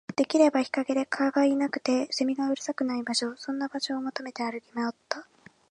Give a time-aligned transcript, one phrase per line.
[0.15, 5.27] できれば日陰で、蚊がいなくて、蝉がうるさくない場所、そんな場所を求めて歩き回った